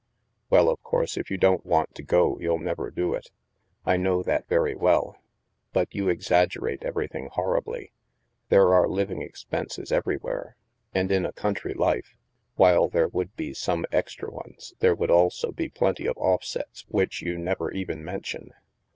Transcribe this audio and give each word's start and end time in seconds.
*' 0.27 0.49
Well, 0.49 0.67
of 0.67 0.81
course, 0.81 1.15
if 1.15 1.29
you 1.29 1.37
don't 1.37 1.63
want 1.63 1.93
to 1.93 2.01
go, 2.01 2.39
you'll 2.39 2.57
never 2.57 2.89
do 2.89 3.13
it. 3.13 3.29
I 3.85 3.97
know 3.97 4.23
that 4.23 4.47
very 4.47 4.73
well. 4.73 5.15
But 5.73 5.93
you 5.93 6.09
ex 6.09 6.29
aggerate 6.31 6.81
everything 6.83 7.29
horribly. 7.31 7.91
There 8.49 8.73
are 8.73 8.87
living 8.89 9.21
ex 9.21 9.43
penses 9.45 9.91
everywhere. 9.91 10.55
And 10.91 11.11
in 11.11 11.23
a 11.23 11.31
country 11.33 11.75
life, 11.75 12.15
while 12.55 12.89
there 12.89 13.09
would 13.09 13.35
be 13.35 13.53
some 13.53 13.85
extra 13.91 14.31
ones, 14.31 14.73
there 14.79 14.95
would 14.95 15.11
also 15.11 15.51
be 15.51 15.69
plenty 15.69 16.07
of 16.07 16.17
offsets 16.17 16.83
which 16.87 17.21
you 17.21 17.37
never 17.37 17.69
even 17.69 18.03
mention. 18.03 18.53